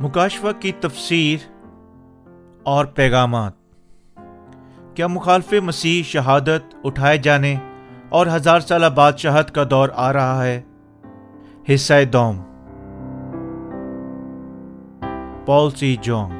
مکاشفہ 0.00 0.46
کی 0.60 0.72
تفسیر 0.72 1.38
اور 2.62 2.84
پیغامات۔ 2.84 3.52
کیا 4.94 5.06
مخالف 5.06 5.52
مسیح 5.52 6.02
شہادت 6.02 6.74
اٹھائے 6.84 7.18
جانے 7.18 7.56
اور 8.08 8.26
ہزار 8.26 8.60
سالہ 8.60 8.86
بادشاہت 8.86 9.54
کا 9.54 9.64
دور 9.70 9.88
آ 9.94 10.12
رہا 10.12 10.44
ہے؟ 10.44 10.62
حصہ 11.74 12.04
دوم۔ 12.12 12.42
پال 15.46 15.70
سی 15.70 15.96
جونگ 16.00 16.32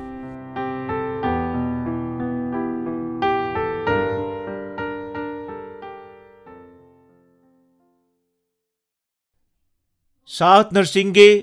سات 10.26 10.72
نرسنگے 10.72 11.40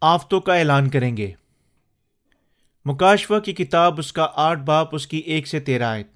آفتوں 0.00 0.40
کا 0.40 0.54
اعلان 0.54 0.90
کریں 0.90 1.16
گے۔ 1.16 1.32
مکاشفہ 2.84 3.38
کی 3.38 3.52
کتاب 3.52 3.98
اس 3.98 4.12
کا 4.12 4.28
آٹھ 4.34 4.60
باپ 4.60 4.94
اس 4.94 5.06
کی 5.06 5.18
ایک 5.18 5.46
سے 5.46 5.60
تیرہ 5.60 5.84
آیت۔ 5.84 6.08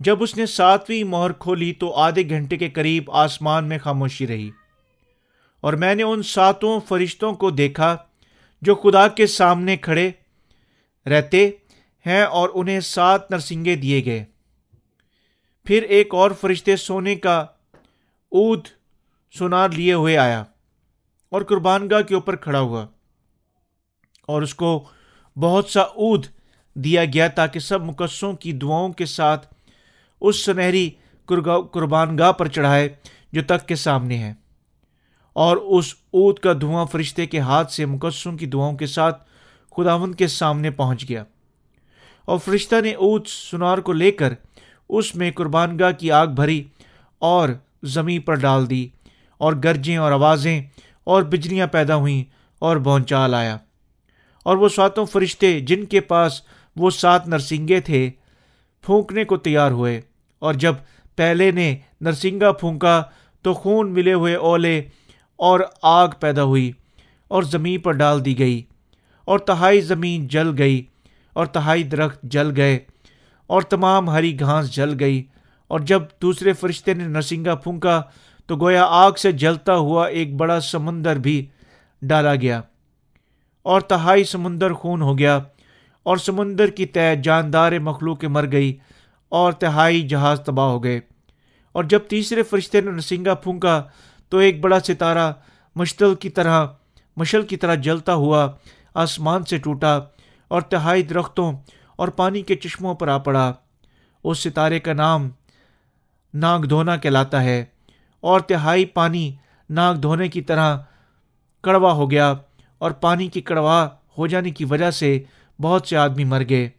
جب 0.00 0.22
اس 0.22 0.36
نے 0.36 0.46
ساتویں 0.46 1.04
مہر 1.04 1.32
کھولی 1.32 1.72
تو 1.72 1.94
آدھے 1.94 2.28
گھنٹے 2.28 2.56
کے 2.56 2.70
قریب 2.70 3.10
آسمان 3.10 3.68
میں 3.68 3.78
خاموشی 3.78 4.26
رہی۔ 4.26 4.50
اور 5.60 5.72
میں 5.72 5.94
نے 5.94 6.02
ان 6.02 6.22
ساتوں 6.22 6.80
فرشتوں 6.88 7.32
کو 7.32 7.50
دیکھا 7.50 7.96
جو 8.62 8.74
خدا 8.74 9.08
کے 9.08 9.26
سامنے 9.26 9.76
کھڑے 9.76 10.10
رہتے 11.06 11.50
ہیں 12.06 12.22
اور 12.22 12.48
انہیں 12.54 12.80
سات 12.80 13.30
نرسنگے 13.30 13.76
دیے 13.76 14.04
گئے۔ 14.04 14.24
پھر 15.64 15.82
ایک 15.82 16.14
اور 16.14 16.30
فرشتے 16.30 16.76
سونے 16.76 17.16
کا 17.16 17.46
اود 18.30 18.66
سنار 19.38 19.68
لیے 19.68 19.92
ہوئے 19.92 20.16
آیا۔ 20.16 20.44
اور 21.32 21.42
قربان 21.42 21.90
گاہ 21.90 22.00
کے 22.00 22.14
اوپر 22.14 22.36
کھڑا 22.36 22.60
ہوا 22.60 22.86
اور 24.26 24.42
اس 24.42 24.54
کو 24.54 24.84
بہت 25.36 25.68
سا 25.68 25.80
اود 25.80 26.26
دیا 26.74 27.04
گیا 27.04 27.28
تاکہ 27.28 27.60
سب 27.60 27.82
مقصوں 27.82 28.32
کی 28.32 28.52
دعاؤں 28.52 28.92
کے 28.92 29.06
ساتھ 29.06 29.54
اس 30.20 30.44
سنہری 30.44 30.90
قربان 31.72 32.18
گاہ 32.18 32.32
پر 32.32 32.48
چڑھائے 32.48 32.88
جو 33.32 33.42
تک 33.46 33.68
کے 33.68 33.74
سامنے 33.74 34.18
ہے۔ 34.18 34.34
اور 35.32 35.56
اس 35.56 35.94
اود 36.10 36.38
کا 36.38 36.52
دھواں 36.60 36.86
فرشتے 36.86 37.26
کے 37.26 37.40
ہاتھ 37.40 37.72
سے 37.72 37.86
مقصوں 37.86 38.32
کی 38.32 38.46
دعاؤں 38.46 38.76
کے 38.76 38.86
ساتھ 38.86 39.24
خداون 39.76 40.14
کے 40.14 40.26
سامنے 40.26 40.70
پہنچ 40.70 41.08
گیا۔ 41.08 41.24
اور 42.24 42.38
فرشتہ 42.38 42.80
نے 42.84 42.94
اود 42.94 43.26
سنار 43.26 43.78
کو 43.78 43.92
لے 43.92 44.12
کر 44.12 44.34
اس 44.88 45.16
میں 45.16 45.30
قربان 45.30 45.78
گاہ 45.78 45.92
کی 45.92 46.10
آگ 46.10 46.26
بھری 46.26 46.64
اور 47.18 47.48
زمیں 47.82 48.18
پر 48.18 48.34
ڈال 48.34 48.70
دی 48.70 48.88
اور 49.38 49.52
گرجیں 49.64 49.96
اور 49.96 50.12
آوازیں 50.12 50.62
اور 51.04 51.22
بجلیاں 51.22 51.66
پیدا 51.66 51.96
ہوئیں 51.96 52.24
اور 52.58 52.76
بونچال 52.76 53.34
آیا۔ 53.34 53.56
اور 54.44 54.56
وہ 54.56 54.68
ساتوں 54.68 55.04
فرشتے 55.04 55.60
جن 55.60 55.84
کے 55.84 56.00
پاس 56.00 56.40
وہ 56.76 56.90
سات 56.90 57.28
نرسنگے 57.28 57.80
تھے، 57.80 58.10
پھونکنے 58.82 59.24
کو 59.24 59.36
تیار 59.36 59.70
ہوئے۔ 59.70 60.00
اور 60.38 60.54
جب 60.54 60.74
پہلے 61.16 61.50
نے 61.50 61.76
نرسنگا 62.00 62.52
پھونکا 62.52 63.02
تو 63.42 63.54
خون 63.54 63.92
ملے 63.92 64.12
ہوئے 64.12 64.34
اولے 64.34 64.82
اور 65.36 65.60
آگ 65.82 66.08
پیدا 66.20 66.42
ہوئی 66.42 66.72
اور 67.28 67.42
زمین 67.42 67.80
پر 67.80 67.92
ڈال 67.92 68.24
دی 68.24 68.38
گئی۔ 68.38 68.62
اور 69.24 69.38
تہائی 69.38 69.80
زمین 69.80 70.28
جل 70.28 70.48
گئی 70.58 70.82
اور 71.32 71.46
تہائی 71.46 71.82
درخت 71.82 72.22
جل 72.22 72.56
گئے 72.56 72.78
اور 73.46 73.62
تمام 73.62 74.10
ہری 74.10 74.40
گھاس 74.40 74.74
جل 74.74 74.96
گئی۔ 75.00 75.22
اور 75.68 75.80
جب 75.80 76.02
دوسرے 76.22 76.52
فرشتے 76.52 76.94
نے 76.94 77.04
نرسنگا 77.04 77.54
پھونکا 77.54 78.02
تو 78.52 78.56
گویا 78.56 78.84
آگ 78.84 79.12
سے 79.12 79.32
جلتا 79.32 79.76
ہوا 79.76 80.06
ایک 80.06 80.36
بڑا 80.36 80.60
سمندر 80.60 81.16
بھی 81.16 81.46
ڈالا 82.02 82.34
گیا 82.34 82.60
اور 83.62 83.80
تہائی 83.80 84.24
سمندر 84.24 84.72
خون 84.72 85.02
ہو 85.02 85.18
گیا 85.18 85.40
اور 86.02 86.16
سمندر 86.16 86.66
کی 86.66 86.86
طے 86.86 87.16
جاندار 87.16 87.78
مخلوق 87.78 88.24
مر 88.24 88.52
گئی 88.52 88.78
اور 89.28 89.52
تہائی 89.52 90.08
جہاز 90.08 90.40
تباہ 90.40 90.66
ہو 90.66 90.84
گئے۔ 90.84 91.00
اور 91.72 91.84
جب 91.84 91.98
تیسرے 91.98 92.42
فرشتے 92.42 92.80
نے 92.80 92.90
نسنگا 92.90 93.34
پھونکا 93.34 93.82
تو 94.28 94.38
ایک 94.38 94.60
بڑا 94.60 94.80
ستارہ 94.80 95.32
مشتل 95.76 96.14
کی 96.14 96.30
طرح، 96.30 96.66
مشل 97.16 97.42
کی 97.42 97.56
طرح 97.56 97.74
جلتا 97.74 98.14
ہوا 98.14 98.48
آسمان 98.94 99.44
سے 99.44 99.58
ٹوٹا 99.58 100.00
اور 100.48 100.60
تہائی 100.60 101.02
درختوں 101.02 101.52
اور 101.96 102.08
پانی 102.08 102.42
کے 102.42 102.56
چشموں 102.56 102.94
پر 102.94 103.08
آ 103.08 103.18
پڑا۔ 103.18 103.52
اس 104.24 104.38
ستارے 104.38 104.80
کا 104.80 104.92
نام 104.92 105.28
ناگ 106.34 106.60
دھونا 106.60 106.96
کہلاتا 106.96 107.44
ہے۔ 107.44 107.64
اور 108.22 108.40
تہائی 108.40 108.84
پانی 108.84 109.32
ناک 109.70 110.02
دھونے 110.02 110.28
کی 110.28 110.42
طرح 110.42 110.76
کڑوا 111.62 111.92
ہو 111.92 112.10
گیا 112.10 112.34
اور 112.78 112.90
پانی 112.90 113.28
کی 113.28 113.40
کڑوا 113.40 113.88
ہو 114.18 114.26
جانے 114.26 114.50
کی 114.50 114.64
وجہ 114.64 114.90
سے 114.90 115.22
بہت 115.60 115.86
سے 115.86 115.96
آدمی 115.96 116.24
مر 116.24 116.42
گئے۔ 116.48 116.70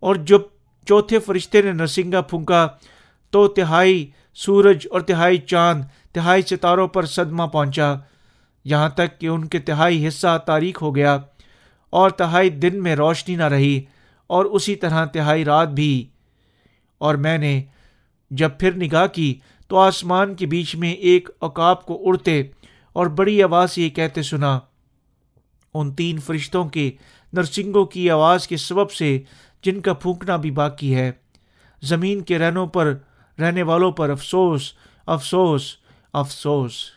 اور 0.00 0.14
جب 0.14 0.40
چوتھے 0.86 1.18
فرشتے 1.18 1.62
نے 1.62 1.72
نرسنگا 1.72 2.20
پھونکا 2.20 2.66
تو 3.30 3.48
تہائی 3.48 4.10
سورج 4.34 4.86
اور 4.90 5.00
تہائی 5.00 5.38
چاند، 5.38 5.84
تہائی 6.12 6.42
ستاروں 6.42 6.88
پر 6.88 7.06
صدمہ 7.06 7.46
پہنچا۔ 7.46 7.94
یہاں 8.64 8.88
تک 8.88 9.20
کہ 9.20 9.26
ان 9.26 9.46
کے 9.46 9.58
تہائی 9.58 10.08
حصہ 10.08 10.38
تاریخ 10.46 10.82
ہو 10.82 10.96
گیا 10.96 11.18
اور 11.90 12.10
تہائی 12.10 12.50
دن 12.50 12.82
میں 12.82 12.96
روشنی 12.96 13.36
نہ 13.36 13.42
رہی 13.42 13.82
اور 14.26 14.44
اسی 14.44 14.74
طرح 14.74 15.04
تہائی 15.04 15.44
رات 15.44 15.68
بھی۔ 15.68 16.08
اور 16.98 17.14
میں 17.14 17.38
نے 17.38 17.62
جب 18.30 18.50
پھر 18.58 18.76
نگاہ 18.76 19.06
کی 19.06 19.34
تو 19.72 19.78
آسمان 19.78 20.34
کے 20.34 20.46
بیچ 20.46 20.76
میں 20.76 20.92
ایک 20.92 21.28
اوقاب 21.38 21.86
کو 21.86 22.02
اڑتے 22.04 22.42
اور 22.92 23.06
بڑی 23.06 23.42
آواز 23.42 23.78
یہ 23.78 23.88
کہتے 23.88 24.22
سنا، 24.22 24.60
ان 25.74 25.94
تین 25.94 26.18
فرشتوں 26.18 26.68
کے 26.68 26.92
نرسنگوں 27.32 27.84
کی 27.84 28.10
آواز 28.10 28.48
کے 28.48 28.56
سبب 28.56 28.90
سے 28.90 29.22
جن 29.62 29.80
کا 29.80 29.94
پھونکنا 29.94 30.36
بھی 30.36 30.50
باقی 30.50 30.94
ہے۔ 30.94 31.12
زمین 31.82 32.20
کے 32.20 32.38
رہنوں 32.38 32.66
پر، 32.66 32.94
رہنے 33.38 33.62
والوں 33.62 33.92
پر 33.92 34.10
افسوس 34.10 34.72
افسوس 35.06 35.76
افسوس۔ 36.12 36.90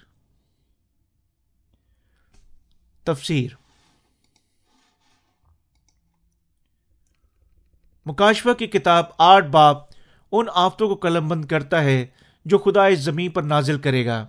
تفسیر۔ 3.04 3.52
مکاشفہ 8.06 8.54
کی 8.54 8.68
کتاب 8.68 9.06
آٹھ 9.18 9.46
باپ 9.46 9.78
ان 10.32 10.46
آفتوں 10.54 10.88
کو 10.88 10.96
قلم 10.96 11.28
بند 11.28 11.46
کرتا 11.46 11.84
ہے 11.84 12.06
جو 12.46 12.58
خدا 12.58 12.86
اس 12.86 13.00
زمین 13.00 13.32
پر 13.32 13.44
نازل 13.44 13.78
کرے 13.78 14.06
گا۔ 14.06 14.28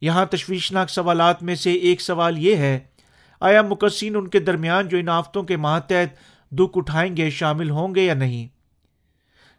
یہاں 0.00 0.26
تشویشناک 0.26 0.90
سوالات 0.90 1.42
میں 1.42 1.54
سے 1.54 1.72
ایک 1.72 2.00
سوال 2.00 2.38
یہ 2.38 2.56
ہے، 2.56 2.78
آیا 3.40 3.62
مقصین 3.62 4.16
ان 4.16 4.28
کے 4.28 4.38
درمیان 4.38 4.88
جو 4.88 4.98
ان 4.98 5.08
آفتوں 5.08 5.42
کے 5.42 5.56
ماتحت 5.56 6.16
دکھ 6.50 6.78
اٹھائیں 6.78 7.16
گے 7.16 7.30
شامل 7.30 7.70
ہوں 7.70 7.94
گے 7.94 8.04
یا 8.04 8.14
نہیں؟ 8.14 8.48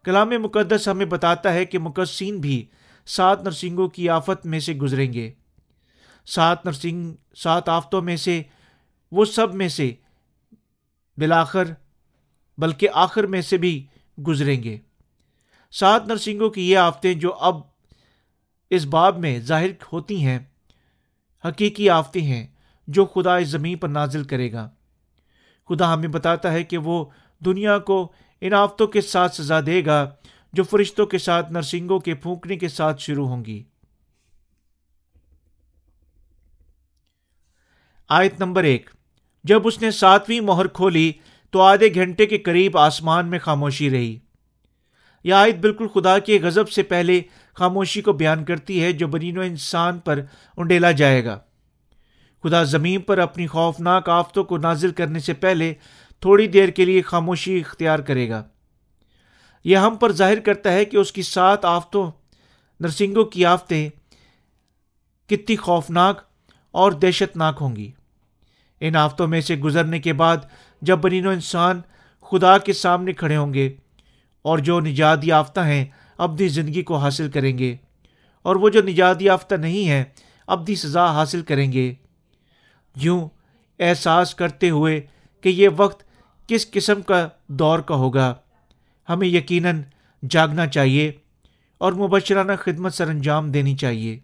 کلام 0.06 0.30
مقدس 0.30 0.88
ہمیں 0.88 1.06
بتاتا 1.06 1.54
ہے 1.54 1.66
کہ 1.66 1.80
مقصین 1.80 2.38
بھی 2.38 2.66
سات 3.06 3.44
نرسنگوں 3.44 3.88
کی 3.88 4.10
آفت 4.10 4.46
میں 4.46 4.60
سے 4.60 4.74
گزریں 4.74 5.14
گے۔ 5.14 5.32
سات 6.26 6.66
نرسنگ، 6.66 7.14
سات 7.36 7.70
آفتوں 7.70 8.02
میں 8.02 8.16
سے، 8.16 8.42
وہ 9.12 9.26
سب 9.26 9.54
میں 9.54 9.68
سے، 9.68 9.94
بلاخر، 11.18 11.64
بلکہ 12.58 12.88
آخر 12.94 13.24
میں 13.24 13.42
سے 13.42 13.58
بھی 13.58 13.86
گزریں 14.28 14.64
گے۔ 14.64 14.78
سات 15.72 16.08
نرسنگوں 16.08 16.50
کی 16.50 16.72
یہ 16.72 16.78
آفتیں 16.78 17.14
جو 17.14 17.34
اب 17.34 17.56
اس 18.70 18.86
باب 18.86 19.18
میں 19.18 19.40
ظاہر 19.40 19.68
ہوتی 19.94 20.26
ہیں، 20.26 20.40
حقیقی 21.46 21.90
آفتیں 21.90 22.22
ہیں 22.22 22.48
جو 22.88 23.06
خدا 23.06 23.38
اس 23.38 23.48
زمین 23.48 23.78
پر 23.78 23.88
نازل 23.88 24.24
کرے 24.24 24.52
گا۔ 24.52 24.70
خدا 25.70 25.94
ہمیں 25.94 26.08
بتاتا 26.08 26.52
ہے 26.52 26.64
کہ 26.64 26.78
وہ 26.78 27.06
دنیا 27.46 27.80
کو 27.80 28.12
ان 28.42 28.54
آفتوں 28.54 28.88
کے 28.88 29.02
ساتھ 29.02 29.36
سزا 29.36 29.60
دے 29.66 29.86
گا 29.86 30.10
جو 30.54 30.64
فرشتوں 30.64 31.06
کے 31.06 31.18
ساتھ، 31.18 31.52
نرسنگوں 31.52 32.00
کے 32.00 32.16
پھونکنے 32.16 32.56
کے 32.56 32.68
ساتھ 32.68 33.02
شروع 33.02 33.28
ہوں 33.28 33.46
گی۔ 33.46 33.64
آیت 38.10 38.40
نمبر 38.40 38.64
ایک۔ 38.64 38.90
جب 39.44 39.68
اس 39.68 39.82
نے 39.82 39.92
ساتویں 39.92 40.42
مہر 40.42 40.68
کھولی 40.68 41.12
تو 41.52 41.62
آدھے 41.62 41.94
گھنٹے 41.94 42.26
کے 42.26 42.38
قریب 42.38 42.78
آسمان 42.78 43.28
میں 43.28 43.40
خاموشی 43.40 43.90
رہی۔ 43.90 44.20
یہ 45.28 45.34
آیت 45.34 45.56
بالکل 45.56 45.88
خدا 45.88 46.20
کے 46.20 46.40
غضب 46.42 46.70
سے 46.70 46.84
پہلے 46.84 47.22
خاموشی 47.54 48.02
کو 48.02 48.14
بیان 48.14 48.46
کرتی 48.46 48.84
ہے 48.84 48.92
جو 48.92 49.08
بنین 49.08 49.38
و 49.38 49.42
انسان 49.42 50.00
پر 50.00 50.20
انڈیلا 50.58 50.92
جائے 50.92 51.26
گا۔ 51.26 51.40
خدا 52.44 52.64
زمین 52.64 53.02
پر 53.02 53.18
اپنی 53.18 53.48
خوفناک 53.48 54.10
آفتوں 54.10 54.44
کو 54.44 54.58
نازل 54.58 54.92
کرنے 54.92 55.20
سے 55.20 55.34
پہلے 55.34 55.74
تھوڑی 56.20 56.48
دیر 56.48 56.70
کے 56.70 56.86
لیے 56.86 57.02
خاموشی 57.02 57.60
اختیار 57.60 58.00
کرے 58.00 58.30
گا۔ 58.30 58.44
یہ 59.64 59.78
ہم 59.78 59.96
پر 59.96 60.12
ظاہر 60.12 60.40
کرتا 60.40 60.72
ہے 60.72 60.86
کہ 60.86 60.98
اس 60.98 61.12
کی 61.12 61.22
سات 61.22 61.66
آفتوں، 61.66 62.12
نرسنگوں 62.80 63.26
کی 63.26 63.46
آفتیں 63.46 63.90
کتنی 65.30 65.56
خوفناک 65.56 66.22
اور 66.72 66.92
دہشت 66.92 67.38
ناک 67.38 67.58
ہوں 67.62 67.76
گی۔ 67.76 67.92
ان 68.80 68.96
آفتوں 68.96 69.28
میں 69.28 69.42
سے 69.42 69.56
گزرنے 69.56 70.00
کے 70.00 70.14
بعد 70.14 70.38
جب 70.82 70.98
بنین 70.98 71.28
و 71.28 71.30
انسان 71.30 71.82
خدا 72.22 72.58
کے 72.58 72.74
سامنے 72.74 73.14
کھڑے 73.14 73.38
ہوں 73.38 73.54
گے 73.54 73.74
اور 74.46 74.60
جو 74.60 74.80
نجات 74.80 75.24
یافتہ 75.24 75.60
ہیں 75.60 75.86
اپنی 76.18 76.48
زندگی 76.48 76.82
کو 76.82 76.98
حاصل 76.98 77.30
کریں 77.32 77.58
گے، 77.58 77.76
اور 78.46 78.56
وہ 78.56 78.70
جو 78.70 78.82
نجات 78.82 79.22
یافتہ 79.22 79.56
نہیں 79.56 79.88
ہیں، 79.90 80.04
اپنی 80.48 80.76
سزا 80.76 81.06
حاصل 81.14 81.42
کریں 81.42 81.72
گے۔ 81.72 81.94
یوں 82.96 83.28
احساس 83.80 84.34
کرتے 84.36 84.70
ہوئے 84.70 85.00
کہ 85.44 85.50
یہ 85.50 85.70
وقت 85.78 86.04
کس 86.50 86.70
قسم 86.72 87.02
کا 87.02 87.28
دور 87.50 87.80
کا 87.80 87.96
ہوگا۔ 87.96 88.34
ہمیں 89.08 89.28
یقیناً 89.28 89.82
جاگنا 90.24 90.68
چاہیے 90.68 91.12
اور 91.82 91.94
مبشرانہ 91.94 92.52
خدمت 92.60 92.94
سر 92.94 93.08
انجام 93.08 93.52
دینی 93.52 93.76
چاہیے۔ 93.76 94.18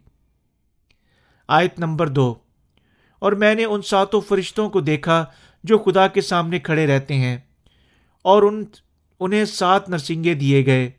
آیت 1.49 1.79
نمبر 1.79 2.07
دو۔ 2.07 2.33
اور 3.21 3.31
میں 3.31 3.53
نے 3.55 3.65
ان 3.65 3.81
ساتوں 3.81 4.21
فرشتوں 4.21 4.69
کو 4.69 4.81
دیکھا 4.81 5.23
جو 5.63 5.77
خدا 5.77 6.07
کے 6.07 6.21
سامنے 6.21 6.59
کھڑے 6.59 6.87
رہتے 6.87 7.15
ہیں، 7.15 7.37
اور 8.25 8.43
ان 8.43 8.63
انہیں 9.23 9.45
سات 9.45 9.89
نرسنگے 9.89 10.33
دیے 10.33 10.65
گئے۔ 10.65 10.91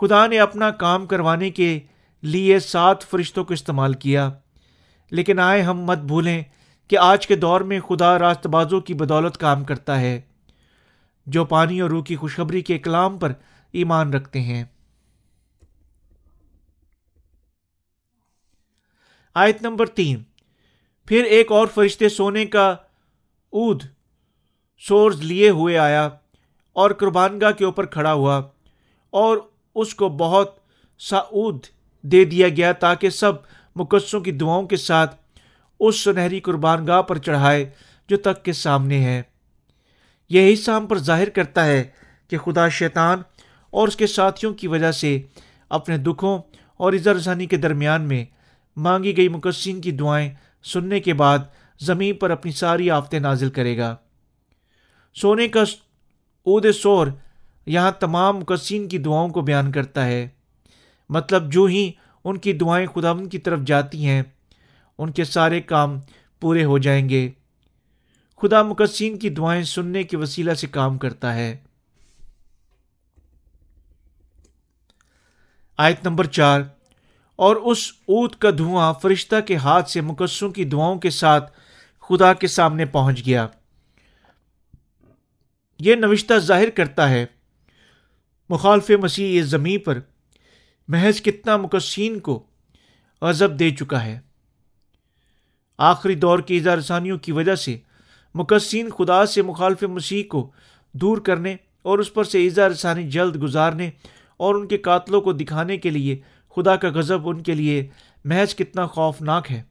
خدا 0.00 0.26
نے 0.26 0.38
اپنا 0.38 0.70
کام 0.70 1.06
کروانے 1.06 1.50
کے 1.50 1.80
لیے 2.22 2.58
سات 2.58 3.02
فرشتوں 3.02 3.44
کو 3.44 3.54
استعمال 3.54 3.92
کیا۔ 3.92 4.30
لیکن 5.10 5.38
آئے 5.38 5.62
ہم 5.62 5.80
مت 5.80 5.98
بھولیں 5.98 6.42
کہ 6.88 6.98
آج 6.98 7.26
کے 7.26 7.36
دور 7.36 7.60
میں 7.60 7.80
خدا 7.80 8.18
راست 8.18 8.46
بازوں 8.46 8.80
کی 8.80 8.94
بدولت 8.94 9.36
کام 9.36 9.64
کرتا 9.64 10.00
ہے، 10.00 10.20
جو 11.26 11.44
پانی 11.44 11.80
اور 11.80 11.90
روح 11.90 12.04
کی 12.04 12.16
خوشخبری 12.16 12.60
کے 12.60 12.78
کلام 12.78 13.18
پر 13.18 13.32
ایمان 13.72 14.12
رکھتے 14.12 14.40
ہیں۔ 14.40 14.64
آیت 19.34 19.62
نمبر 19.62 19.86
تین۔ 19.86 20.22
پھر 21.06 21.24
ایک 21.24 21.52
اور 21.52 21.66
فرشتے 21.66 22.08
سونے 22.08 22.46
کا 22.46 22.76
اود 23.50 23.82
سورز 24.78 25.20
لیے 25.20 25.50
ہوئے 25.50 25.78
آیا۔ 25.78 26.08
اور 26.76 26.90
قربان 26.90 27.40
گاہ 27.40 27.50
کے 27.50 27.64
اوپر 27.64 27.86
کھڑا 27.86 28.12
ہوا 28.12 28.42
اور 29.10 29.38
اس 29.74 29.94
کو 29.94 30.08
بہت 30.08 30.56
سا 30.98 31.16
اود 31.16 31.66
دے 32.02 32.24
دیا 32.24 32.48
گیا 32.48 32.72
تاکہ 32.72 33.10
سب 33.10 33.32
مقصوں 33.76 34.20
کی 34.20 34.32
دعاؤں 34.32 34.66
کے 34.66 34.76
ساتھ 34.76 35.16
اس 35.80 36.00
سنہری 36.00 36.40
قربان 36.40 36.86
گاہ 36.86 37.02
پر 37.02 37.18
چڑھائے 37.18 37.70
جو 38.08 38.16
تک 38.16 38.42
کے 38.42 38.52
سامنے 38.52 39.04
ہے۔ 39.04 39.22
یہ 40.30 40.52
حصہ 40.52 40.70
ہم 40.70 40.86
پر 40.86 40.98
ظاہر 40.98 41.28
کرتا 41.28 41.66
ہے 41.66 41.84
کہ 42.28 42.38
خدا 42.38 42.68
شیطان 42.68 43.22
اور 43.70 43.88
اس 43.88 43.96
کے 43.96 44.06
ساتھیوں 44.06 44.54
کی 44.54 44.66
وجہ 44.66 44.92
سے 44.92 45.22
اپنے 45.68 45.98
دکھوں 45.98 46.38
اور 46.76 46.92
اظہار 46.92 47.14
رسانی 47.14 47.46
کے 47.46 47.56
درمیان 47.56 48.02
میں 48.02 48.24
مانگی 48.76 49.16
گئی 49.16 49.28
مقصین 49.28 49.80
کی 49.80 49.90
دعائیں 49.90 50.30
سننے 50.64 51.00
کے 51.00 51.14
بعد 51.14 51.38
زمین 51.80 52.16
پر 52.16 52.30
اپنی 52.30 52.52
ساری 52.52 52.90
آفتیں 52.90 53.20
نازل 53.20 53.50
کرے 53.50 53.78
گا۔ 53.78 53.96
سونے 55.14 55.48
کا 55.48 55.64
عود 56.46 56.66
سور 56.72 57.06
یہاں 57.66 57.90
تمام 57.90 58.38
مقصین 58.38 58.88
کی 58.88 58.98
دعاؤں 58.98 59.28
کو 59.28 59.40
بیان 59.40 59.72
کرتا 59.72 60.06
ہے۔ 60.06 60.28
مطلب 61.08 61.52
جو 61.52 61.64
ہی 61.64 61.92
ان 62.24 62.38
کی 62.38 62.52
دعائیں 62.52 62.86
خدا 62.86 63.12
کی 63.30 63.38
طرف 63.38 63.60
جاتی 63.66 64.06
ہیں، 64.06 64.22
ان 64.98 65.10
کے 65.10 65.24
سارے 65.24 65.60
کام 65.60 66.00
پورے 66.40 66.64
ہو 66.64 66.78
جائیں 66.78 67.08
گے۔ 67.08 67.30
خدا 68.42 68.62
مقصین 68.62 69.18
کی 69.18 69.30
دعائیں 69.30 69.62
سننے 69.62 70.02
کے 70.02 70.16
وسیلہ 70.16 70.54
سے 70.54 70.66
کام 70.66 70.98
کرتا 70.98 71.34
ہے۔ 71.34 71.56
آیت 75.78 76.06
نمبر 76.06 76.26
چار۔ 76.26 76.60
اور 77.36 77.56
اس 77.56 77.78
اونت 78.08 78.40
کا 78.40 78.50
دھواں 78.58 78.94
فرشتہ 79.02 79.36
کے 79.46 79.56
ہاتھ 79.56 79.90
سے 79.90 80.00
مقصوں 80.00 80.50
کی 80.50 80.64
دعاؤں 80.64 80.98
کے 80.98 81.10
ساتھ 81.10 81.52
خدا 82.00 82.34
کے 82.34 82.46
سامنے 82.46 82.84
پہنچ 82.84 83.26
گیا۔ 83.26 83.46
یہ 85.78 85.94
نوشتہ 85.94 86.34
ظاہر 86.38 86.70
کرتا 86.70 87.10
ہے۔ 87.10 87.26
مخالف 88.48 88.90
مسیح 88.90 89.40
اس 89.40 89.46
زمین 89.46 89.78
پر 89.78 89.98
محض 90.88 91.22
کتنا 91.22 91.56
مقصین 91.56 92.18
کو 92.18 92.46
عذب 93.20 93.58
دے 93.58 93.70
چکا 93.70 94.04
ہے۔ 94.04 94.20
آخری 95.78 96.14
دور 96.14 96.38
کی 96.38 96.56
اظہار 96.56 97.16
کی 97.16 97.32
وجہ 97.32 97.54
سے 97.54 97.76
مقصین 98.34 98.90
خدا 98.90 99.26
سے 99.26 99.42
مخالف 99.42 99.82
مسیح 99.82 100.22
کو 100.28 100.50
دور 100.92 101.18
کرنے 101.18 101.56
اور 101.82 101.98
اس 101.98 102.14
پر 102.14 102.24
سے 102.24 102.46
اظہار 102.46 102.70
رسانی 102.70 103.10
جلد 103.10 103.42
گزارنے 103.42 103.90
اور 104.36 104.54
ان 104.54 104.68
کے 104.68 104.78
قاتلوں 104.78 105.20
کو 105.20 105.32
دکھانے 105.32 105.76
کے 105.76 105.90
لیے 105.90 106.20
خدا 106.56 106.76
کا 106.76 106.88
غضب 106.88 107.28
ان 107.28 107.42
کے 107.42 107.54
لیے 107.54 107.88
محض 108.24 108.54
کتنا 108.54 108.86
خوفناک 108.86 109.52
ہے۔ 109.52 109.62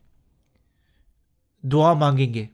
دعا 1.61 1.93
مانگیں 1.93 2.33
گے۔ 2.33 2.45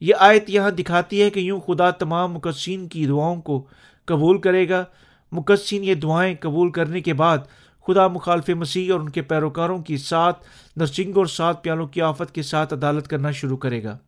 یہ 0.00 0.14
آیت 0.18 0.50
یہاں 0.50 0.70
دکھاتی 0.70 1.22
ہے 1.22 1.30
کہ 1.30 1.40
یوں 1.40 1.60
خدا 1.60 1.90
تمام 1.90 2.32
مقصین 2.32 2.88
کی 2.88 3.06
دعاؤں 3.06 3.42
کو 3.42 3.66
قبول 4.04 4.40
کرے 4.40 4.68
گا۔ 4.68 4.84
مقصین 5.32 5.84
یہ 5.84 5.94
دعائیں 5.94 6.34
قبول 6.40 6.72
کرنے 6.72 7.00
کے 7.00 7.14
بعد 7.14 7.38
خدا 7.86 8.08
مخالف 8.08 8.48
مسیح 8.48 8.92
اور 8.92 9.00
ان 9.00 9.08
کے 9.08 9.22
پیروکاروں 9.22 9.82
کی 9.82 9.96
سات 9.96 10.34
نرسنگ 10.76 11.16
اور 11.16 11.26
سات 11.26 11.64
پیالوں 11.64 11.86
کی 11.86 12.02
آفت 12.02 12.34
کے 12.34 12.42
ساتھ 12.42 12.74
عدالت 12.74 13.08
کرنا 13.08 13.30
شروع 13.30 13.56
کرے 13.56 13.84
گا۔ 13.84 13.98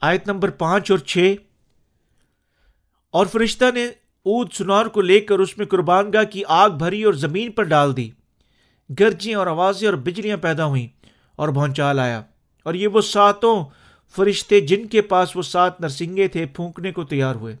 آیت 0.00 0.28
نمبر 0.28 0.50
پانچ 0.50 0.90
اور 0.90 0.98
چھ۔ 0.98 1.34
اور 3.10 3.26
فرشتہ 3.26 3.64
نے 3.74 3.84
اود 4.22 4.52
سنار 4.52 4.86
کو 4.86 5.00
لے 5.00 5.20
کر 5.20 5.38
اس 5.38 5.58
میں 5.58 5.66
قربان 5.66 6.12
گاہ 6.12 6.24
کی 6.24 6.42
آگ 6.48 6.70
بھری 6.70 7.02
اور 7.02 7.14
زمین 7.14 7.52
پر 7.52 7.62
ڈال 7.62 7.96
دی۔ 7.96 8.10
گرجیں 9.00 9.34
اور 9.34 9.46
آوازیں 9.46 9.88
اور 9.88 9.96
بجلیاں 9.96 10.36
پیدا 10.36 10.66
ہوئیں 10.66 10.88
اور 11.36 11.48
بھونچال 11.48 11.98
آیا۔ 11.98 12.22
اور 12.64 12.74
یہ 12.74 12.88
وہ 12.88 13.00
ساتوں 13.00 13.64
فرشتے 14.16 14.60
جن 14.60 14.88
کے 14.88 15.02
پاس 15.02 15.36
وہ 15.36 15.42
سات 15.42 15.80
نرسنگے 15.80 16.28
تھے 16.28 16.46
پھونکنے 16.46 16.92
کو 16.92 17.04
تیار 17.04 17.34
ہوئے۔ 17.34 17.56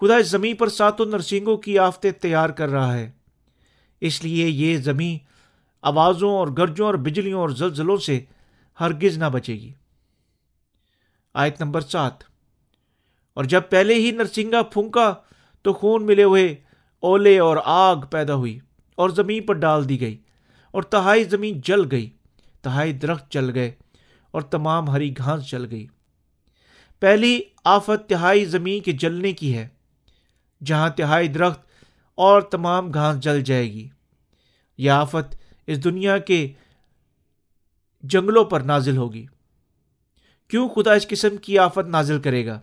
خدا 0.00 0.16
اس 0.16 0.26
زمین 0.26 0.56
پر 0.56 0.68
ساتوں 0.68 1.06
نرسنگوں 1.06 1.56
کی 1.56 1.78
آفتیں 1.78 2.10
تیار 2.10 2.48
کر 2.48 2.68
رہا 2.68 2.94
ہے۔ 2.94 3.10
اس 4.00 4.24
لیے 4.24 4.48
یہ 4.48 4.76
زمین 4.76 5.18
آوازوں 5.82 6.30
اور 6.30 6.48
گرجوں 6.58 6.86
اور 6.86 6.94
بجلیوں 6.94 7.40
اور 7.40 7.48
زلزلوں 7.48 7.96
سے 7.96 8.20
ہرگز 8.80 9.18
نہ 9.18 9.24
بچے 9.24 9.54
گی۔ 9.54 9.72
آیت 11.34 11.62
نمبر 11.62 11.80
سات۔ 11.80 12.12
اور 13.34 13.44
جب 13.44 13.62
پہلے 13.70 13.94
ہی 13.94 14.10
نرسنگا 14.10 14.62
پھونکا 14.62 15.14
تو 15.62 15.72
خون 15.72 16.06
ملے 16.06 16.22
ہوئے 16.22 16.54
اولے 17.00 17.38
اور 17.38 17.56
آگ 17.64 17.96
پیدا 17.96 18.34
ہوئی۔ 18.34 18.58
اور 19.00 19.10
زمین 19.10 19.46
پر 19.46 19.54
ڈال 19.54 19.88
دی 19.88 20.00
گئی 20.00 20.16
اور 20.70 20.82
تہائی 20.82 21.24
زمین 21.24 21.60
جل 21.64 21.80
گئی، 21.90 22.10
تہائی 22.62 22.92
درخت 22.92 23.32
جل 23.32 23.50
گئے 23.54 23.72
اور 24.30 24.42
تمام 24.42 24.90
ہری 24.90 25.14
گھاس 25.18 25.50
جل 25.50 25.70
گئی۔ 25.70 25.86
پہلی 27.00 27.40
آفت 27.64 28.08
تہائی 28.08 28.44
زمین 28.44 28.82
کے 28.82 28.92
جلنے 28.92 29.32
کی 29.32 29.56
ہے، 29.56 29.68
جہاں 30.64 30.88
تہائی 30.88 31.28
درخت 31.28 31.60
اور 32.14 32.42
تمام 32.42 32.90
گھاس 32.94 33.20
جل 33.20 33.40
جائے 33.40 33.72
گی۔ 33.72 33.88
یہ 34.78 34.90
آفت 34.90 35.36
اس 35.66 35.84
دنیا 35.84 36.18
کے 36.18 36.52
جنگلوں 38.02 38.44
پر 38.44 38.60
نازل 38.60 38.96
ہوگی۔ 38.96 39.26
کیوں 40.48 40.68
خدا 40.68 40.92
اس 40.92 41.08
قسم 41.08 41.36
کی 41.36 41.58
آفت 41.58 41.88
نازل 41.88 42.20
کرے 42.20 42.46
گا؟ 42.46 42.60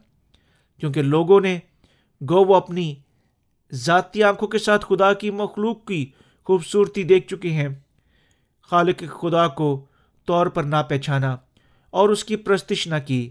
کیونکہ 0.79 1.01
لوگوں 1.01 1.41
نے 1.41 1.59
گو 2.29 2.45
وہ 2.45 2.55
اپنی 2.55 2.95
ذاتی 3.73 4.23
آنکھوں 4.23 4.47
کے 4.47 4.57
ساتھ 4.57 4.85
خدا 4.89 5.13
کی 5.13 5.31
مخلوق 5.31 5.85
کی 5.85 6.11
خوبصورتی 6.47 7.03
دیکھ 7.03 7.27
چکے 7.27 7.49
ہیں۔ 7.49 7.67
خالق 8.61 9.03
خدا 9.21 9.47
کو 9.47 9.85
طور 10.25 10.47
پر 10.47 10.63
نہ 10.63 10.75
پہچانا 10.89 11.37
اور 11.89 12.09
اس 12.09 12.23
کی 12.23 12.35
پرستش 12.35 12.87
نہ 12.87 12.95
کی، 13.07 13.29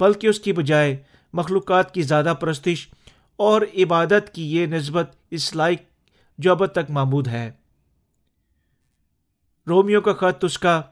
بلکہ 0.00 0.26
اس 0.26 0.40
کی 0.40 0.52
بجائے 0.52 0.96
مخلوقات 1.32 1.94
کی 1.94 2.02
زیادہ 2.02 2.34
پرستش 2.40 2.88
اور 3.36 3.62
عبادت 3.78 4.34
کی 4.34 4.56
یہ 4.56 4.66
نسبت 4.66 5.16
اس 5.30 5.56
لائق 5.56 5.82
جو 6.38 6.50
اب 6.50 6.66
تک 6.66 6.90
معمود 6.90 7.28
ہے۔ 7.28 7.50
رومیو 9.68 10.00
کا 10.00 10.12
خط 10.12 10.44
اس 10.44 10.58
کا 10.58 10.82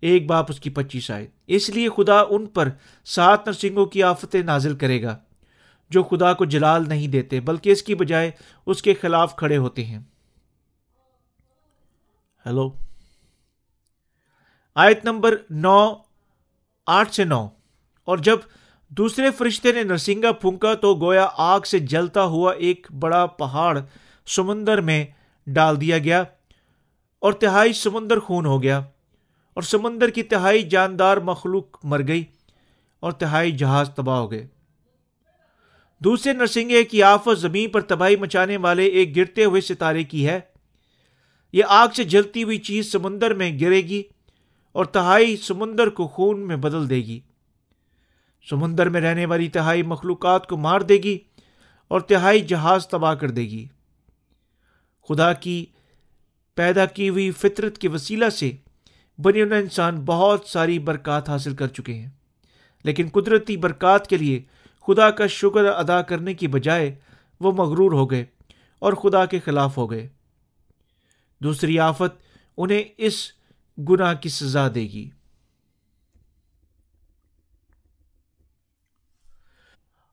ایک 0.00 0.26
باپ 0.26 0.46
اس 0.48 0.60
کی 0.60 0.70
پچیس 0.70 1.10
آئے۔ 1.10 1.26
اس 1.46 1.70
لیے 1.70 1.88
خدا 1.96 2.20
ان 2.20 2.46
پر 2.46 2.68
سات 3.04 3.46
نرسنگوں 3.46 3.86
کی 3.86 4.02
آفتیں 4.02 4.42
نازل 4.42 4.76
کرے 4.76 5.02
گا 5.02 5.18
جو 5.90 6.02
خدا 6.02 6.32
کو 6.32 6.44
جلال 6.44 6.88
نہیں 6.88 7.08
دیتے، 7.08 7.40
بلکہ 7.40 7.70
اس 7.70 7.82
کی 7.82 7.94
بجائے 7.94 8.30
اس 8.66 8.82
کے 8.82 8.94
خلاف 8.94 9.36
کھڑے 9.36 9.56
ہوتے 9.56 9.84
ہیں۔ 9.84 9.98
ہیلو 12.48 12.70
آیت 14.74 15.04
نمبر 15.04 15.36
نو، 15.50 15.94
آٹھ 16.86 17.14
سے 17.14 17.24
نو۔ 17.24 17.48
اور 18.04 18.18
جب 18.18 18.38
دوسرے 18.88 19.30
فرشتے 19.30 19.72
نے 19.72 19.82
نرسنگا 19.82 20.32
پھونکا 20.32 20.74
تو 20.74 20.94
گویا 20.94 21.28
آگ 21.36 21.60
سے 21.60 21.78
جلتا 21.78 22.24
ہوا 22.24 22.52
ایک 22.52 22.86
بڑا 23.00 23.26
پہاڑ 23.26 23.78
سمندر 24.26 24.80
میں 24.80 25.06
ڈال 25.46 25.80
دیا 25.80 25.98
گیا 25.98 26.24
اور 27.18 27.32
تہائی 27.32 27.72
سمندر 27.72 28.18
خون 28.18 28.46
ہو 28.46 28.62
گیا 28.62 28.78
اور 29.54 29.62
سمندر 29.62 30.10
کی 30.10 30.22
تہائی 30.22 30.62
جاندار 30.62 31.16
مخلوق 31.16 31.84
مر 31.84 32.00
گئی 32.08 32.24
اور 33.00 33.12
تہائی 33.12 33.52
جہاز 33.52 33.90
تباہ 33.96 34.18
ہو 34.18 34.30
گئے۔ 34.30 34.46
دوسرے 35.98 36.32
نرسنگے 36.32 36.84
کی 36.84 37.02
آفت 37.02 37.38
زمین 37.38 37.70
پر 37.70 37.80
تباہی 37.80 38.16
مچانے 38.16 38.56
والے 38.56 38.84
ایک 38.84 39.16
گرتے 39.16 39.44
ہوئے 39.44 39.60
ستارے 39.60 40.04
کی 40.04 40.26
ہے۔ 40.26 40.40
یہ 41.52 41.64
آگ 41.68 41.88
سے 41.96 42.04
جلتی 42.04 42.42
ہوئی 42.42 42.58
چیز 42.58 42.92
سمندر 42.92 43.34
میں 43.34 43.58
گرے 43.60 43.80
گی 43.80 44.02
اور 44.72 44.84
تہائی 44.84 45.36
سمندر 45.36 45.88
کو 45.88 46.06
خون 46.06 46.40
میں 46.40 46.56
بدل 46.56 46.90
دے 46.90 46.96
گی۔ 46.96 47.20
سمندر 48.50 48.88
میں 48.88 49.00
رہنے 49.00 49.26
والی 49.26 49.48
تہائی 49.48 49.82
مخلوقات 49.82 50.46
کو 50.46 50.56
مار 50.56 50.80
دے 50.80 50.94
گی 50.94 51.18
اور 51.88 52.00
تہائی 52.00 52.40
جہاز 52.40 52.88
تباہ 52.88 53.14
کر 53.14 53.30
دے 53.30 53.42
گی۔ 53.42 53.66
خدا 55.08 55.32
کی 55.32 55.66
پیدا 56.54 56.86
کی 56.86 57.08
ہوئی 57.08 57.30
فطرت 57.30 57.78
کے 57.78 57.88
وسیلہ 57.88 58.28
سے 58.28 58.52
بنی 59.18 59.42
انسان 59.42 60.00
بہت 60.00 60.44
ساری 60.46 60.78
برکات 60.78 61.28
حاصل 61.28 61.54
کر 61.54 61.66
چکے 61.66 61.94
ہیں۔ 61.94 62.10
لیکن 62.84 63.08
قدرتی 63.12 63.56
برکات 63.56 64.06
کے 64.06 64.16
لیے 64.16 64.42
خدا 64.86 65.10
کا 65.10 65.26
شکر 65.26 65.64
ادا 65.64 66.02
کرنے 66.02 66.34
کی 66.34 66.48
بجائے 66.48 66.94
وہ 67.40 67.52
مغرور 67.52 67.92
ہو 67.92 68.10
گئے 68.10 68.24
اور 68.78 68.92
خدا 68.92 69.26
کے 69.26 69.38
خلاف 69.40 69.76
ہو 69.76 69.90
گئے۔ 69.90 70.08
دوسری 71.40 71.78
آفت 71.78 72.22
انہیں 72.56 72.82
اس 72.96 73.32
گناہ 73.78 74.14
کی 74.14 74.28
سزا 74.28 74.66
دے 74.74 74.82
گی۔ 74.82 75.08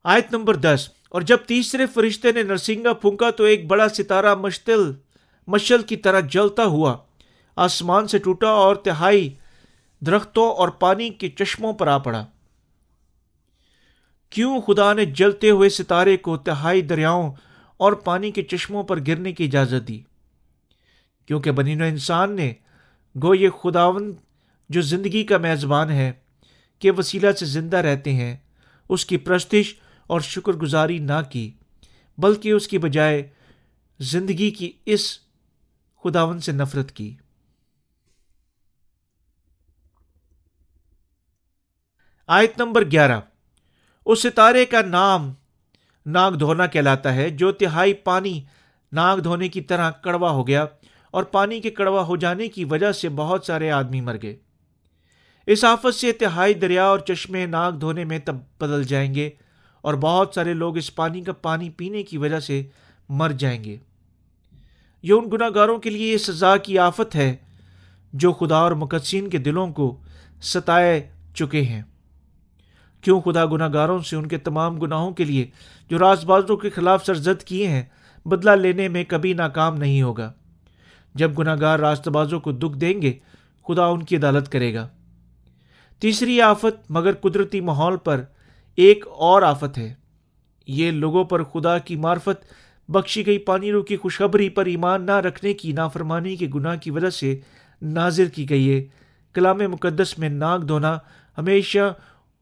آیت 0.05 0.31
نمبر 0.31 0.55
دس، 0.55 0.89
اور 1.09 1.21
جب 1.21 1.37
تیسرے 1.47 1.85
فرشتے 1.85 2.31
نے 2.31 2.43
نرسنگا 2.43 2.93
پھونکا 2.93 3.29
تو 3.29 3.43
ایک 3.43 3.65
بڑا 3.67 3.87
ستارہ 3.89 4.35
مشتل، 4.35 4.91
مشل 5.47 5.81
کی 5.81 5.95
طرح 5.95 6.19
جلتا 6.19 6.65
ہوا، 6.65 6.95
آسمان 7.55 8.07
سے 8.07 8.17
ٹوٹا 8.17 8.49
اور 8.49 8.75
تہائی 8.75 9.29
درختوں 10.01 10.51
اور 10.51 10.69
پانی 10.69 11.09
کے 11.09 11.29
چشموں 11.29 11.73
پر 11.73 11.87
آ 11.87 11.97
پڑا۔ 11.97 12.25
کیوں 14.29 14.61
خدا 14.61 14.93
نے 14.93 15.05
جلتے 15.05 15.49
ہوئے 15.49 15.69
ستارے 15.69 16.17
کو 16.17 16.37
تہائی 16.37 16.81
دریاؤں 16.81 17.31
اور 17.77 17.93
پانی 17.93 18.31
کے 18.31 18.43
چشموں 18.43 18.83
پر 18.83 18.99
گرنے 19.07 19.33
کی 19.33 19.45
اجازت 19.45 19.87
دی؟ 19.87 20.01
کیونکہ 21.25 21.51
بنین 21.51 21.81
انسان 21.81 22.35
نے 22.35 22.53
گو 23.15 23.35
یہ 23.35 23.49
خداون 23.49 24.13
جو 24.69 24.81
زندگی 24.81 25.23
کا 25.23 25.37
میزبان 25.37 25.89
ہے، 25.89 26.11
کہ 26.79 26.91
وسیلہ 26.91 27.31
سے 27.31 27.45
زندہ 27.45 27.77
رہتے 27.77 28.13
ہیں، 28.13 28.35
اس 28.89 29.05
کی 29.05 29.17
پرستش 29.17 29.75
اور 30.07 30.21
شکر 30.21 30.53
گزاری 30.53 30.99
نہ 30.99 31.21
کی، 31.29 31.51
بلکہ 32.17 32.51
اس 32.51 32.67
کی 32.67 32.77
بجائے 32.77 33.27
زندگی 33.99 34.51
کی 34.51 34.71
اس 34.85 35.19
خداون 36.03 36.39
سے 36.39 36.51
نفرت 36.51 36.91
کی۔ 36.91 37.15
آیت 42.27 42.59
نمبر 42.59 42.91
گیارہ۔ 42.91 43.19
اس 44.05 44.21
ستارے 44.21 44.65
کا 44.65 44.81
نام 44.81 45.33
ناگ 46.05 46.31
دھونا 46.31 46.65
کہلاتا 46.65 47.15
ہے، 47.15 47.29
جو 47.29 47.51
تہائی 47.51 47.93
پانی 47.93 48.43
ناگ 48.91 49.17
دھونے 49.17 49.47
کی 49.47 49.61
طرح 49.61 49.91
کڑوا 49.91 50.29
ہو 50.29 50.47
گیا 50.47 50.65
اور 51.15 51.23
پانی 51.23 51.59
کے 51.61 51.69
کڑوا 51.69 52.01
ہو 52.01 52.15
جانے 52.15 52.47
کی 52.47 52.65
وجہ 52.65 52.91
سے 52.91 53.09
بہت 53.09 53.45
سارے 53.45 53.71
آدمی 53.71 54.01
مر 54.01 54.15
گئے۔ 54.21 54.35
اس 55.45 55.63
آفت 55.63 55.95
سے 55.95 56.11
تہائی 56.11 56.53
دریا 56.53 56.85
اور 56.85 56.99
چشمے 56.99 57.45
ناگ 57.45 57.71
دھونے 57.71 58.05
میں 58.05 58.19
تب 58.19 58.35
بدل 58.61 58.83
جائیں 58.83 59.15
گے 59.15 59.29
اور 59.81 59.93
بہت 59.93 60.31
سارے 60.35 60.53
لوگ 60.53 60.77
اس 60.77 60.95
پانی 60.95 61.21
کا 61.21 61.33
پانی 61.33 61.69
پینے 61.69 62.03
کی 62.03 62.17
وجہ 62.17 62.39
سے 62.39 62.63
مر 63.09 63.29
جائیں 63.29 63.63
گے۔ 63.63 63.77
یہ 65.03 65.13
ان 65.13 65.29
گناہ 65.33 65.49
گاروں 65.55 65.77
کے 65.77 65.89
لیے 65.89 66.13
یہ 66.13 66.17
سزا 66.17 66.57
کی 66.57 66.79
آفت 66.79 67.15
ہے 67.15 67.35
جو 68.13 68.33
خدا 68.33 68.57
اور 68.57 68.71
مقدسین 68.71 69.29
کے 69.29 69.37
دلوں 69.37 69.67
کو 69.67 70.01
ستائے 70.41 71.09
چکے 71.35 71.61
ہیں۔ 71.61 71.81
کیوں 73.01 73.21
خدا 73.21 73.45
گناہ 73.45 73.69
گاروں 73.73 73.99
سے 73.99 74.15
ان 74.15 74.27
کے 74.27 74.37
تمام 74.37 74.79
گناہوں 74.79 75.11
کے 75.11 75.23
لیے 75.23 75.47
جو 75.89 75.99
راز 75.99 76.25
بازوں 76.25 76.57
کے 76.57 76.69
خلاف 76.69 77.05
سرزد 77.05 77.43
کیے 77.43 77.67
ہیں 77.67 77.83
بدلہ 78.25 78.51
لینے 78.51 78.87
میں 78.87 79.03
کبھی 79.07 79.33
ناکام 79.33 79.77
نہیں 79.77 80.01
ہوگا؟ 80.01 80.33
جب 81.15 81.39
گناہ 81.39 81.55
گار 81.61 81.79
راست 81.79 82.07
بازوں 82.07 82.39
کو 82.39 82.51
دکھ 82.51 82.77
دیں 82.77 83.01
گے، 83.01 83.13
خدا 83.67 83.85
ان 83.85 84.03
کی 84.03 84.17
عدالت 84.17 84.49
کرے 84.49 84.73
گا۔ 84.73 84.87
تیسری 85.99 86.41
آفت 86.41 86.91
مگر 86.91 87.13
قدرتی 87.13 87.61
ماحول 87.61 87.97
پر 87.97 88.23
ایک 88.75 89.07
اور 89.07 89.41
آفت 89.41 89.77
ہے۔ 89.77 89.93
یہ 90.67 90.91
لوگوں 90.91 91.23
پر 91.23 91.43
خدا 91.43 91.77
کی 91.77 91.95
معرفت، 91.95 92.45
بخشی 92.91 93.25
گئی 93.25 93.37
پانی 93.37 93.71
رو 93.71 93.83
کی 93.83 93.97
خوشخبری 93.97 94.49
پر 94.49 94.65
ایمان 94.65 95.05
نہ 95.05 95.11
رکھنے 95.11 95.53
کی 95.53 95.71
نافرمانی 95.71 96.35
کے 96.35 96.47
گناہ 96.55 96.75
کی 96.75 96.91
وجہ 96.91 97.09
سے 97.09 97.39
نازر 97.81 98.25
کی 98.25 98.49
گئی 98.49 98.73
ہے۔ 98.73 98.85
کلام 99.33 99.57
مقدس 99.57 100.19
میں 100.19 100.29
ناک 100.29 100.67
دھونا 100.67 100.97
ہمیشہ 101.37 101.93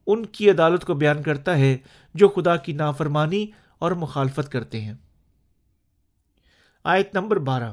ان 0.07 0.25
کی 0.25 0.49
عدالت 0.49 0.85
کو 0.85 0.93
بیان 0.93 1.23
کرتا 1.23 1.57
ہے 1.57 1.77
جو 2.13 2.29
خدا 2.29 2.55
کی 2.55 2.73
نافرمانی 2.73 3.47
اور 3.79 3.91
مخالفت 3.91 4.51
کرتے 4.51 4.81
ہیں۔ 4.81 4.93
آیت 6.83 7.15
نمبر 7.15 7.39
بارہ۔ 7.39 7.71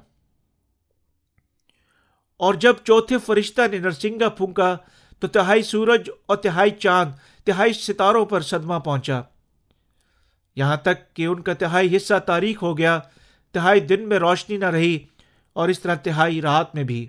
اور 2.40 2.54
جب 2.54 2.74
چوتھے 2.84 3.18
فرشتہ 3.18 3.62
نے 3.70 3.78
نرسنگا 3.78 4.28
پھونکا 4.28 4.76
تو 5.18 5.26
تہائی 5.26 5.62
سورج 5.62 6.10
اور 6.26 6.36
تہائی 6.36 6.70
چاند، 6.70 7.12
تہائی 7.44 7.72
ستاروں 7.72 8.26
پر 8.26 8.40
صدمہ 8.40 8.78
پہنچا۔ 8.78 9.20
یہاں 10.56 10.76
تک 10.76 11.14
کہ 11.14 11.26
ان 11.26 11.40
کا 11.40 11.52
تہائی 11.52 11.96
حصہ 11.96 12.18
تاریخ 12.26 12.62
ہو 12.62 12.78
گیا، 12.78 13.00
تہائی 13.52 13.80
دن 13.80 14.08
میں 14.08 14.18
روشنی 14.18 14.56
نہ 14.56 14.64
رہی 14.64 14.98
اور 15.52 15.68
اس 15.68 15.80
طرح 15.80 15.94
تہائی 15.94 16.40
رات 16.40 16.74
میں 16.74 16.84
بھی۔ 16.84 17.06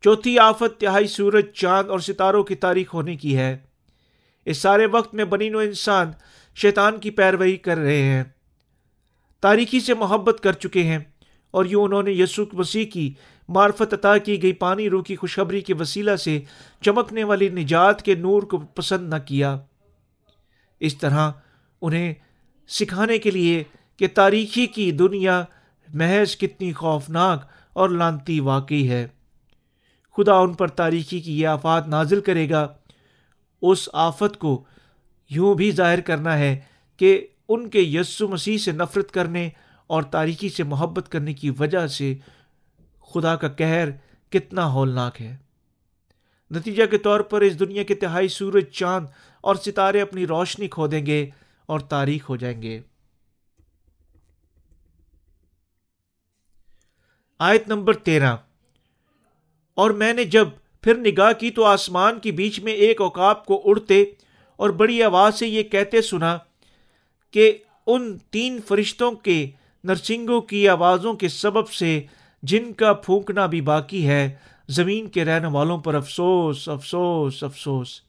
چوتھی 0.00 0.38
آفت 0.38 0.80
تہائی 0.80 1.06
سورج، 1.06 1.46
چاند 1.54 1.90
اور 1.90 1.98
ستاروں 1.98 2.44
کی 2.44 2.54
تاریخ 2.54 2.94
ہونے 2.94 3.16
کی 3.16 3.36
ہے۔ 3.36 3.58
اس 4.44 4.58
سارے 4.58 4.86
وقت 4.86 5.14
میں 5.14 5.24
بنی 5.24 5.48
نو 5.48 5.58
انسان 5.58 6.12
شیطان 6.54 6.98
کی 6.98 7.10
پیروئی 7.10 7.56
کر 7.56 7.76
رہے 7.78 8.02
ہیں۔ 8.02 8.24
تاریخی 9.40 9.80
سے 9.80 9.94
محبت 9.94 10.40
کر 10.42 10.52
چکے 10.52 10.82
ہیں 10.82 10.98
اور 11.50 11.64
یوں 11.64 11.84
انہوں 11.84 12.02
نے 12.02 12.12
یسو 12.12 12.44
مسیح 12.52 12.84
کی 12.86 13.14
معرفت 13.48 13.94
عطا 13.94 14.18
کی 14.18 14.42
گئی 14.42 14.52
پانی 14.52 14.90
رو 14.90 15.02
کی 15.02 15.16
خوشخبری 15.16 15.60
کے 15.60 15.74
وسیلہ 15.74 16.16
سے 16.16 16.40
چمکنے 16.80 17.24
والی 17.24 17.48
نجات 17.48 18.02
کے 18.02 18.14
نور 18.14 18.42
کو 18.42 18.58
پسند 18.58 19.14
نہ 19.14 19.18
کیا۔ 19.18 19.58
اس 20.80 20.98
طرح 20.98 21.30
انہیں 21.82 22.14
سکھانے 22.68 23.18
کے 23.18 23.30
لیے 23.30 23.64
کہ 23.96 24.06
تاریخی 24.14 24.66
کی 24.66 24.90
دنیا 24.90 25.44
محض 25.94 26.36
کتنی 26.36 26.72
خوفناک 26.72 27.46
اور 27.72 27.88
لانتی 27.88 28.40
واقعی 28.40 28.88
ہے۔ 28.88 29.06
خدا 30.16 30.34
ان 30.34 30.54
پر 30.54 30.68
تاریخی 30.68 31.20
کی 31.20 31.40
یہ 31.40 31.46
آفات 31.46 31.88
نازل 31.88 32.20
کرے 32.20 32.50
گا۔ 32.50 32.68
اس 33.62 33.88
آفت 33.92 34.38
کو 34.38 34.64
یوں 35.30 35.54
بھی 35.54 35.70
ظاہر 35.70 36.00
کرنا 36.00 36.38
ہے 36.38 36.60
کہ 36.96 37.26
ان 37.48 37.70
کے 37.70 37.80
یسو 37.80 38.28
مسیح 38.28 38.58
سے 38.58 38.72
نفرت 38.72 39.10
کرنے 39.10 39.48
اور 39.86 40.02
تاریکی 40.02 40.48
سے 40.48 40.62
محبت 40.62 41.08
کرنے 41.08 41.34
کی 41.34 41.50
وجہ 41.50 41.86
سے 41.86 42.14
خدا 43.16 43.36
کا 43.36 43.48
کہر 43.48 43.88
کتنا 44.30 44.72
ہولناک 44.72 45.22
ہے۔ 45.22 45.36
نتیجہ 46.50 46.86
کے 46.86 46.98
طور 46.98 47.20
پر 47.20 47.40
اس 47.40 47.60
دنیا 47.60 47.82
کے 47.82 47.94
تہائی 47.94 48.28
سورج، 48.28 48.64
چاند 48.64 49.06
اور 49.40 49.54
ستارے 49.54 50.00
اپنی 50.00 50.26
روشنی 50.26 50.68
کھو 50.68 50.86
دیں 50.86 51.06
گے 51.06 51.26
اور 51.66 51.80
تاریخ 51.80 52.30
ہو 52.30 52.36
جائیں 52.36 52.62
گے۔ 52.62 52.80
آیت 57.38 57.68
نمبر 57.68 57.96
تیرہ۔ 57.96 58.36
اور 59.74 59.90
میں 59.90 60.12
نے 60.12 60.24
جب 60.24 60.48
پھر 60.82 60.94
نگاہ 60.94 61.32
کی 61.32 61.50
تو 61.50 61.64
آسمان 61.64 62.20
کے 62.20 62.32
بیچ 62.32 62.60
میں 62.60 62.72
ایک 62.72 63.00
اوقاب 63.00 63.44
کو 63.44 63.62
اڑتے 63.64 64.04
اور 64.56 64.70
بڑی 64.70 65.02
آواز 65.02 65.38
سے 65.38 65.46
یہ 65.46 65.62
کہتے 65.62 66.02
سنا 66.02 66.38
کہ 67.30 67.58
ان 67.86 68.18
تین 68.18 68.60
فرشتوں 68.68 69.12
کے 69.12 69.50
نرسنگوں 69.84 70.40
کی 70.40 70.68
آوازوں 70.68 71.14
کے 71.14 71.28
سبب 71.28 71.68
سے 71.68 72.02
جن 72.48 72.72
کا 72.72 72.92
پھونکنا 72.92 73.46
بھی 73.46 73.60
باقی 73.60 74.06
ہے، 74.08 74.34
زمین 74.68 75.06
کے 75.06 75.24
رہنے 75.24 75.46
والوں 75.46 75.78
پر 75.78 75.94
افسوس 75.94 76.68
افسوس 76.68 77.42
افسوس۔ 77.42 78.00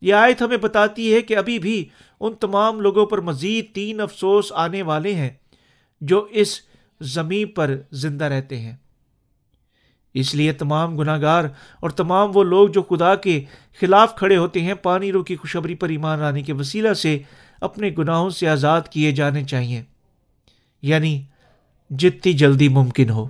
یہ 0.00 0.14
آیت 0.14 0.42
ہمیں 0.42 0.56
بتاتی 0.56 1.14
ہے 1.14 1.22
کہ 1.22 1.36
ابھی 1.36 1.58
بھی 1.58 1.88
ان 2.20 2.34
تمام 2.34 2.80
لوگوں 2.80 3.06
پر 3.06 3.20
مزید 3.20 3.74
تین 3.74 4.00
افسوس 4.00 4.52
آنے 4.52 4.82
والے 4.82 5.14
ہیں 5.14 5.30
جو 6.00 6.26
اس 6.30 6.60
زمین 7.00 7.48
پر 7.48 7.74
زندہ 7.92 8.24
رہتے 8.24 8.58
ہیں۔ 8.58 8.76
اس 10.14 10.34
لیے 10.34 10.52
تمام 10.52 10.96
گناہ 10.96 11.20
گار 11.20 11.44
اور 11.80 11.90
تمام 11.90 12.30
وہ 12.34 12.44
لوگ 12.44 12.68
جو 12.68 12.82
خدا 12.82 13.14
کے 13.14 13.44
خلاف 13.80 14.16
کھڑے 14.16 14.36
ہوتے 14.36 14.62
ہیں، 14.62 14.74
پانی 14.74 15.12
رو 15.12 15.22
کی 15.24 15.36
خوشبری 15.36 15.74
پر 15.74 15.88
ایمان 15.88 16.18
لانے 16.18 16.42
کے 16.42 16.52
وسیلہ 16.52 16.92
سے 16.92 17.18
اپنے 17.60 17.90
گناہوں 17.98 18.30
سے 18.30 18.48
آزاد 18.48 18.80
کیے 18.90 19.12
جانے 19.12 19.44
چاہیے 19.44 19.82
یعنی 20.82 21.22
جتنی 21.90 22.32
جلدی 22.32 22.68
ممکن 22.68 23.10
ہو۔ 23.10 23.26